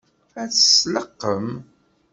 Ad 0.41 0.49
tt-tleqqem? 0.51 1.47